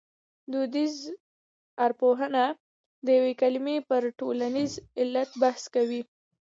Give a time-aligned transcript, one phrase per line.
[0.51, 1.09] دودیزه
[1.85, 2.27] ارپوهه
[3.05, 6.01] د یوې کلمې پر ټولنیز علت بحث کوي